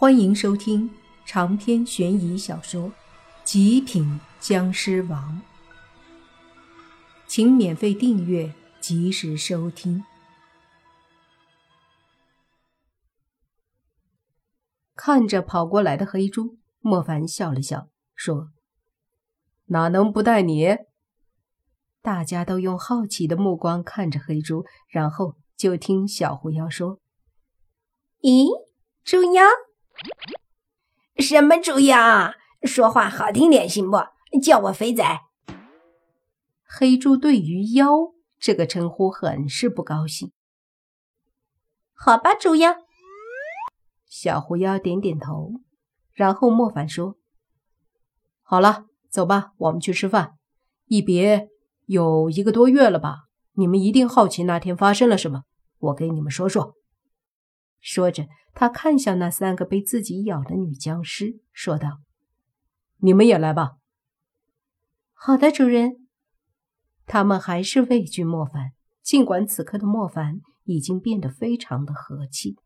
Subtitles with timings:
[0.00, 0.88] 欢迎收听
[1.26, 2.84] 长篇悬疑小说
[3.42, 5.42] 《极品僵尸王》，
[7.26, 10.04] 请免费订阅，及时收听。
[14.94, 18.50] 看着跑过来的黑猪，莫凡笑了笑，说
[19.66, 20.76] ：“哪能不带你？”
[22.00, 27.00] 大家都用好奇的目光看着黑猪，然后就听小狐妖说
[28.22, 28.46] ：“咦，
[29.02, 29.42] 猪妖？”
[31.18, 32.34] 什么主意啊？
[32.62, 33.98] 说话好听点行不？
[34.42, 35.20] 叫我肥仔。
[36.64, 37.88] 黑猪对于“妖”
[38.38, 40.32] 这个称呼很是不高兴。
[41.94, 42.76] 好吧，猪妖。
[44.06, 45.54] 小狐妖点点头，
[46.12, 47.16] 然后莫凡说
[48.42, 50.36] ：“好了，走吧，我们去吃饭。
[50.86, 51.48] 一别
[51.86, 53.24] 有一个多月了吧？
[53.54, 55.42] 你们一定好奇那天发生了什么，
[55.78, 56.74] 我给你们说说。”
[57.80, 62.00] 说着，他看向那三个被自己咬的女僵尸，说道
[62.98, 63.76] ：“你们也来吧。
[65.14, 66.08] ”“好的，主人。”
[67.06, 68.72] 他们还是畏惧莫凡，
[69.02, 72.56] 尽管此刻的莫凡已经变得非常的和气。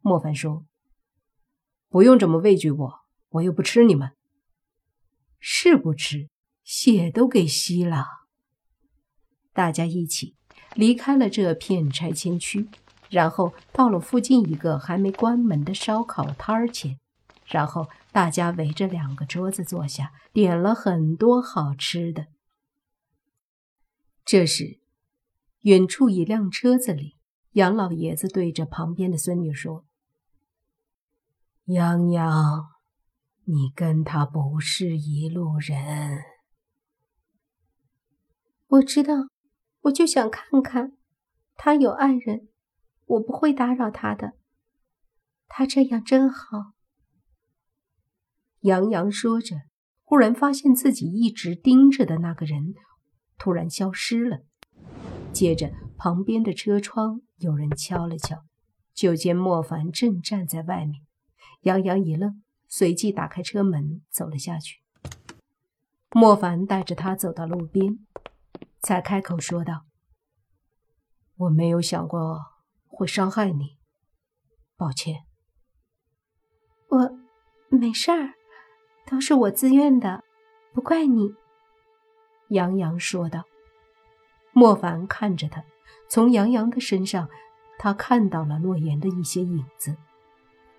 [0.00, 0.64] 莫凡说
[1.88, 4.12] ：“不用这么畏惧我，我又不吃你们。
[5.40, 6.28] ”“是不吃，
[6.62, 8.06] 血都给吸了。”
[9.52, 10.36] 大家一起
[10.74, 12.68] 离开了这片拆迁区。
[13.10, 16.98] 然后到了附近一个还没关门的烧烤摊儿前，
[17.46, 22.26] 然后大家围着两个桌子坐下，点了很多好吃的。
[24.24, 24.80] 这时，
[25.60, 27.16] 远处一辆车子里，
[27.52, 29.84] 杨老爷子对着旁边的孙女说
[31.66, 32.70] ：“洋洋，
[33.44, 36.22] 你跟他不是一路人。”
[38.66, 39.28] 我知道，
[39.82, 40.96] 我就想看看，
[41.54, 42.48] 他有爱人。
[43.06, 44.32] 我不会打扰他的，
[45.46, 46.72] 他这样真好。
[48.60, 49.56] 杨洋说着，
[50.02, 52.74] 忽然发现自己一直盯着的那个人
[53.36, 54.38] 突然消失了。
[55.32, 58.44] 接着，旁边的车窗有人敲了敲，
[58.94, 61.02] 就见莫凡正站在外面。
[61.62, 64.80] 杨洋一愣，随即打开车门走了下去。
[66.12, 67.98] 莫凡带着他走到路边，
[68.80, 69.84] 才开口说道
[71.36, 72.53] ：“我没有想过。”
[72.94, 73.76] 会伤害你，
[74.76, 75.24] 抱歉。
[76.88, 77.10] 我
[77.68, 78.34] 没事儿，
[79.06, 80.22] 都是我自愿的，
[80.72, 81.34] 不怪你。”
[82.48, 83.44] 杨洋说道。
[84.56, 85.64] 莫凡看着他，
[86.08, 87.28] 从杨洋的身上，
[87.76, 89.96] 他看到了洛言的一些影子，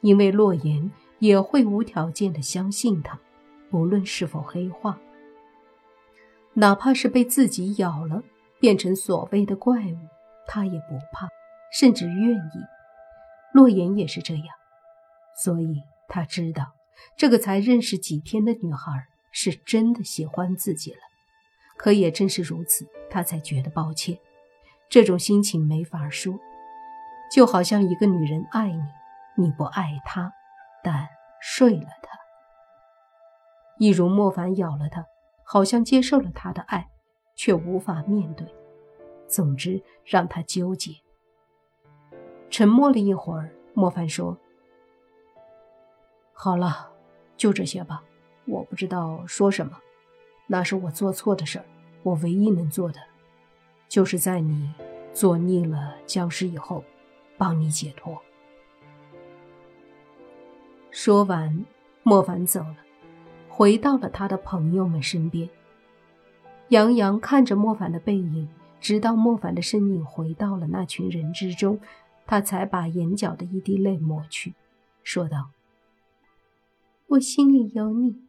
[0.00, 3.20] 因为洛言也会无条件的相信他，
[3.70, 4.98] 不论是否黑化，
[6.54, 8.24] 哪怕是被自己咬了，
[8.58, 9.98] 变成所谓的怪物，
[10.48, 11.28] 他也不怕。
[11.70, 12.64] 甚至愿意，
[13.52, 14.46] 洛言也是这样，
[15.36, 16.72] 所以他知道
[17.16, 20.98] 这个才认识几天的女孩是真的喜欢自己了。
[21.76, 24.18] 可也正是如此，他才觉得抱歉。
[24.88, 26.38] 这种心情没法说，
[27.32, 28.82] 就好像一个女人爱你，
[29.36, 30.32] 你不爱她，
[30.82, 31.08] 但
[31.40, 32.18] 睡了她。
[33.78, 35.06] 一如莫凡咬了她，
[35.44, 36.88] 好像接受了她的爱，
[37.34, 38.46] 却无法面对。
[39.26, 40.92] 总之，让他纠结。
[42.50, 44.36] 沉默了一会儿，莫凡说
[46.34, 46.90] ：“好了，
[47.36, 48.02] 就这些吧。
[48.46, 49.78] 我不知道说什么，
[50.48, 51.64] 那是我做错的事儿。
[52.02, 52.98] 我唯一能做的，
[53.88, 54.74] 就是在你
[55.14, 56.82] 做腻了僵尸以后，
[57.38, 58.20] 帮你解脱。”
[60.90, 61.64] 说完，
[62.02, 62.76] 莫凡走了，
[63.48, 65.48] 回到了他的朋友们身边。
[66.70, 68.48] 杨洋看着莫凡的背影，
[68.80, 71.78] 直到莫凡的身影回到了那群人之中。
[72.30, 74.54] 他才把眼角的一滴泪抹去，
[75.02, 75.50] 说道
[77.08, 78.22] ：“我心里有你，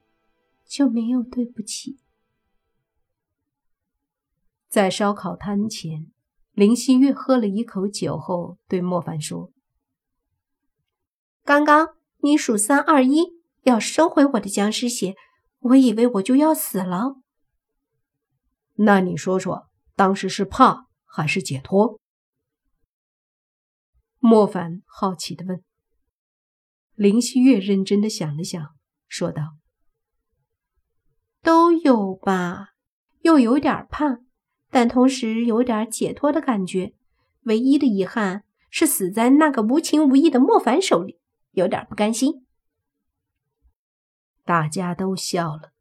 [0.65, 1.99] 就没有对不起。”
[4.67, 6.07] 在烧烤摊前，
[6.53, 9.51] 林希月喝了一口酒后，对莫凡说
[11.45, 11.89] ：“刚刚
[12.21, 15.15] 你数三二一，要收回我的僵尸血，
[15.59, 17.17] 我以为我就要死了。
[18.77, 21.99] 那你说说，当时是怕还是解脱？”
[24.23, 25.63] 莫凡好奇的问。
[26.93, 28.75] 林希月认真的想了想，
[29.07, 29.55] 说道
[31.41, 32.73] ：“都有吧，
[33.21, 34.19] 又有点怕，
[34.69, 36.93] 但同时有点解脱的感觉。
[37.45, 41.19] 唯一的遗憾是死在那个无情无义的莫凡手里，
[41.53, 42.45] 有点不甘心。”
[44.45, 45.71] 大家都笑了。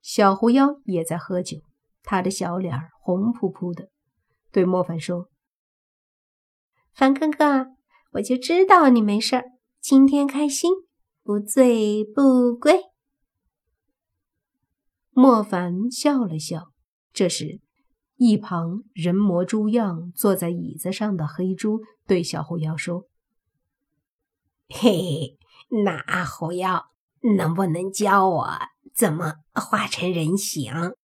[0.00, 1.58] 小狐妖也在喝酒，
[2.02, 3.90] 他的小脸红扑扑的，
[4.50, 5.28] 对莫凡说。
[6.94, 7.74] 凡哥哥，
[8.12, 9.44] 我就知道你没事儿，
[9.80, 10.70] 今天开心，
[11.24, 12.82] 不醉不归。
[15.10, 16.72] 莫凡笑了笑。
[17.12, 17.60] 这时，
[18.14, 23.08] 一旁人模猪样坐在椅子上的黑猪对小狐妖说
[24.70, 25.36] ：“嘿，
[25.84, 26.92] 那狐妖，
[27.36, 28.48] 能不能教我
[28.94, 30.94] 怎么化成人形？”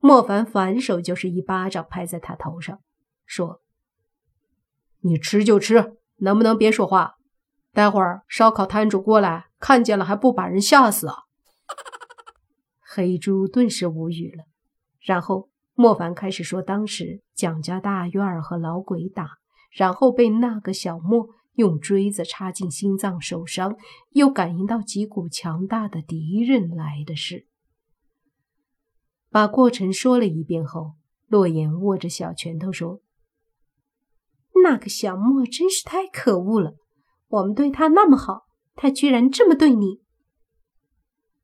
[0.00, 2.80] 莫凡反手就是一巴掌拍在他头上，
[3.26, 3.62] 说
[5.04, 7.16] ：“你吃就吃，能不能别说话？
[7.72, 11.14] 待会儿烧烤摊主过来看见了，还不把人吓死啊？”
[12.80, 14.44] 黑猪顿时无语了，
[15.00, 19.38] 然后莫凡开始说当时蒋家大院和老鬼打，
[19.70, 23.76] 然后被那个小莫用锥子插进心脏受伤，
[24.10, 27.46] 又感应到几股强大的敌人来的事。
[29.30, 30.94] 把过程说了一遍后，
[31.26, 33.00] 洛言握着小拳头说
[34.62, 36.74] ：“那个小莫真是太可恶了！
[37.28, 40.02] 我们对他那么好，他居然这么对你。”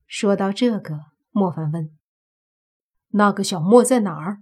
[0.06, 1.90] 说到这个，莫凡问
[3.10, 4.38] ：“那个小莫在哪儿？”“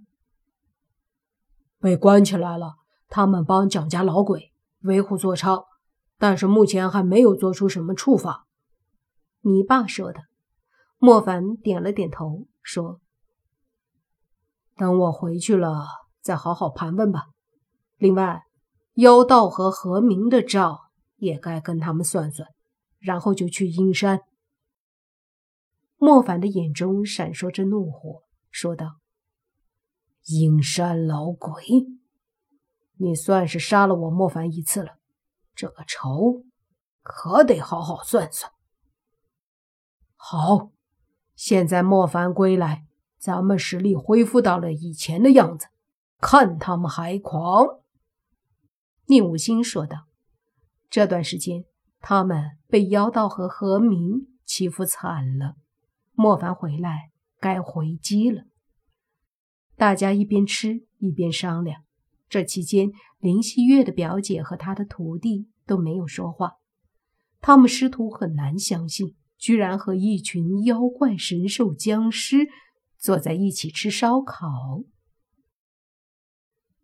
[1.79, 2.75] 被关起来了，
[3.07, 5.65] 他们帮蒋家老鬼维护坐娼，
[6.17, 8.45] 但是目前还没有做出什么处罚。”
[9.41, 10.23] 你爸说的。
[11.01, 12.99] 莫凡点了点头，说。
[14.75, 15.87] 等我回去了，
[16.21, 17.27] 再好好盘问吧。
[17.97, 18.43] 另外，
[18.93, 20.79] 妖道和何明的账
[21.17, 22.49] 也该跟他们算算，
[22.99, 24.21] 然后就去阴山。
[25.97, 28.97] 莫凡的眼中闪烁着怒火，说道
[30.27, 31.63] ：“阴山老鬼，
[32.97, 34.97] 你算是杀了我莫凡一次了，
[35.55, 36.45] 这个仇
[37.01, 38.51] 可得好好算算。”
[40.15, 40.71] 好，
[41.35, 42.85] 现在莫凡归来。
[43.17, 45.67] 咱们实力恢复到了以前的样子，
[46.21, 47.78] 看他们还狂！
[49.09, 50.05] 宁武星说道
[50.87, 51.65] ：“这段时间，
[51.99, 55.55] 他们被妖道和何明欺负惨了。
[56.13, 57.09] 莫凡回来，
[57.39, 58.43] 该回击了。”
[59.75, 61.81] 大家一边吃一边商量。
[62.29, 66.57] 这期间，林希月的表姐和他的徒弟都没有说话。
[67.41, 72.47] 他们师徒很难相信，居然和一群妖怪、神兽、僵尸。
[72.99, 74.83] 坐在一起吃烧烤。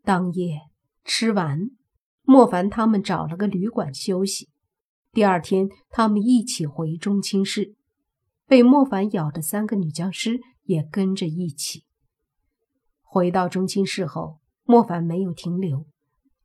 [0.01, 0.61] 当夜
[1.03, 1.69] 吃完，
[2.25, 4.49] 莫凡他们找了个旅馆休息。
[5.11, 7.75] 第二天，他们一起回中青市，
[8.47, 11.85] 被莫凡咬的三个女僵尸也跟着一起。
[13.01, 15.85] 回到中青市后，莫凡没有停留，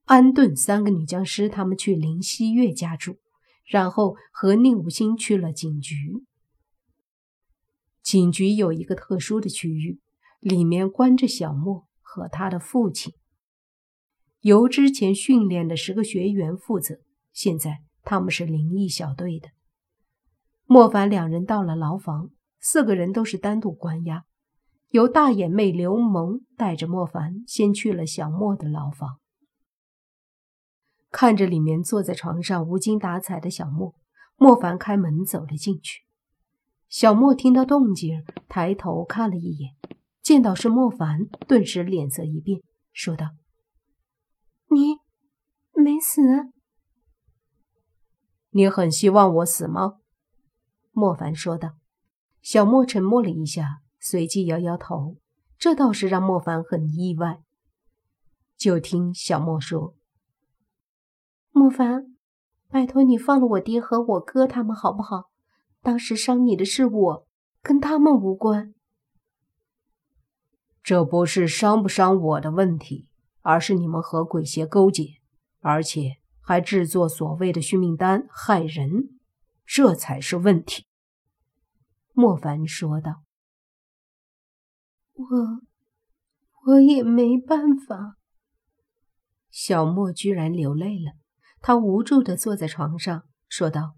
[0.04, 3.16] 安顿三个女僵尸，他们去林希月家住，
[3.64, 6.22] 然后和宁武星去了警局。
[8.02, 9.98] 警局有一个特殊的区域，
[10.38, 13.14] 里面关着小莫和他的父亲，
[14.40, 16.96] 由之前训练的十个学员负责。
[17.32, 19.48] 现在他们是灵异小队的。
[20.66, 24.24] 莫凡两人到了牢房，四个人都是单独关押，
[24.90, 29.18] 由大眼妹刘萌带着莫凡先去了小莫的牢房。
[31.10, 33.94] 看着里面坐在床上无精打采的小莫，
[34.36, 36.02] 莫凡开门走了进去。
[36.88, 39.74] 小莫听到动静，抬头看了一眼，
[40.22, 42.60] 见到是莫凡，顿时脸色一变，
[42.92, 43.30] 说道
[45.80, 46.20] ：“没死？
[48.50, 50.00] 你很希望我死吗？”
[50.92, 51.76] 莫凡说道。
[52.42, 55.18] 小莫沉默了一下，随即摇摇头，
[55.58, 57.42] 这倒是让莫凡很意外。
[58.56, 59.94] 就听小莫说
[61.52, 62.16] ：“莫凡，
[62.68, 65.30] 拜托你放了我爹和我哥他们好不好？”
[65.82, 67.26] 当时伤你的是我，
[67.62, 68.74] 跟他们无关。
[70.82, 73.06] 这不是伤不伤我的问题，
[73.42, 75.19] 而是你们和鬼邪勾结，
[75.60, 79.18] 而且还制作所谓的续命丹害人，
[79.64, 80.86] 这才是问题。”
[82.12, 83.22] 莫凡说道。
[85.14, 85.26] “我，
[86.66, 88.16] 我也没办法。”
[89.50, 91.12] 小莫居然流泪了，
[91.60, 93.96] 他无助的坐在床上，说道。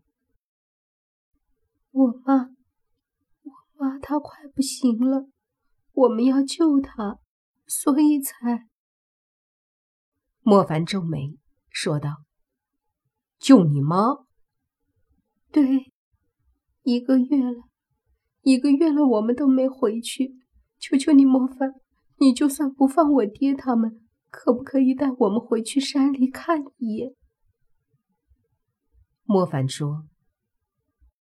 [1.90, 2.34] 我妈，
[3.42, 5.28] 我妈她快不行了，
[5.92, 7.18] 我们要救她，
[7.66, 8.68] 所以才……
[10.40, 11.38] 莫凡皱眉
[11.72, 12.24] 说道
[13.40, 14.26] ：“救你妈？
[15.50, 15.92] 对，
[16.82, 17.64] 一个月了，
[18.42, 20.36] 一个月了，我们都没回去。
[20.78, 21.74] 求求你，莫凡，
[22.18, 27.14] 你就算不放我爹他们，可不可以带我们回去山里看一眼？”
[29.24, 30.06] 莫凡说。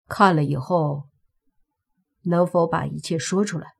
[0.09, 1.09] 看了以后，
[2.25, 3.73] 能否把一切说出来？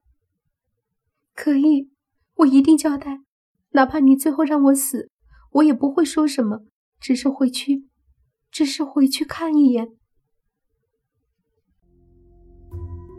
[1.35, 1.93] 可以，
[2.37, 3.21] 我一定交代，
[3.71, 5.12] 哪怕你最后让我死，
[5.53, 6.63] 我也不会说什么
[7.01, 7.85] 只是回去
[8.51, 9.89] 只是回去看一眼。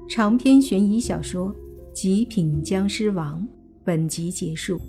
[0.07, 1.55] 长篇悬疑小说
[1.93, 3.47] 极品僵尸王
[3.83, 4.79] 本集结束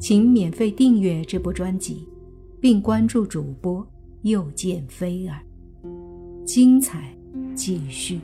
[0.00, 2.06] 请免费订阅这部专辑
[2.60, 3.86] 并关注主播
[4.22, 5.40] 又见菲儿。
[6.44, 7.14] 精彩
[7.54, 8.20] 继续。